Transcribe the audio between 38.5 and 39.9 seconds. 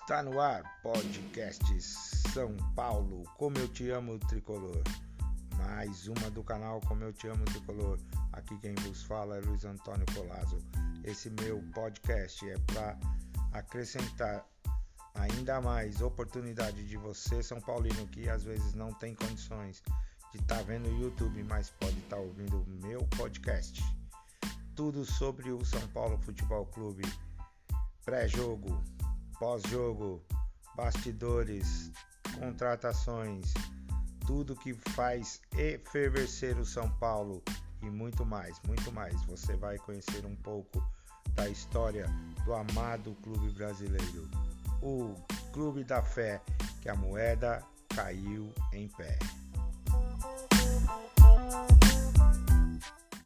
muito mais. Você vai